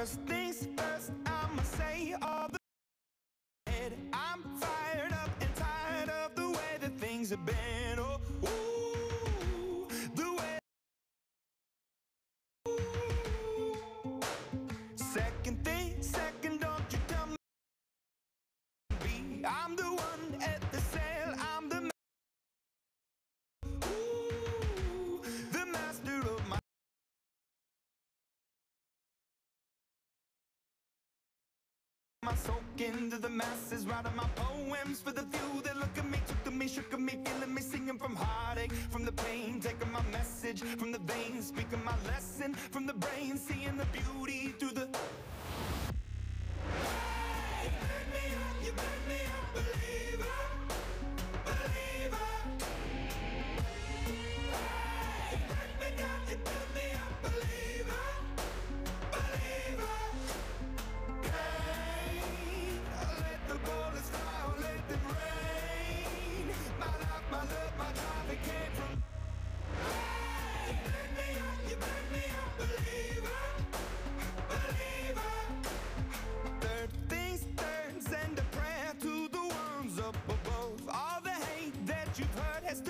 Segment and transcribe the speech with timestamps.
[0.00, 2.58] First things first, I'ma say all the
[3.70, 3.92] head.
[4.14, 7.98] I'm fired up and tired of the way that things have been.
[7.98, 10.58] Oh, ooh, the way.
[14.96, 17.36] Second thing, second, don't you tell me.
[19.44, 19.89] I'm the
[32.30, 36.18] I soak into the masses, writing my poems for the few that look at me,
[36.28, 39.90] took to me, shook at me, feeling me, singing from heartache, from the pain, taking
[39.90, 44.70] my message from the veins, speaking my lesson from the brain, seeing the beauty through
[44.70, 44.88] the.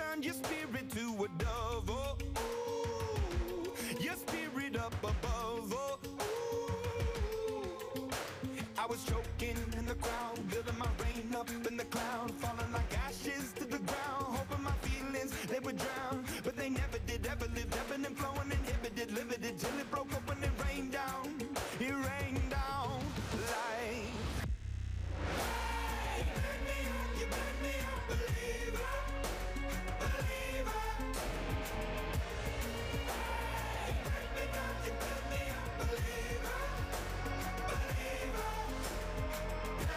[0.01, 1.91] Turn your spirit to a dove.
[1.91, 3.71] Oh, ooh,
[4.01, 5.75] your spirit up above.
[5.77, 8.09] Oh, ooh.
[8.79, 12.99] I was choking in the crowd, building my rain up in the cloud, falling like
[13.07, 14.39] ashes to the ground.
[14.39, 17.10] Hoping my feelings they would drown, but they never did.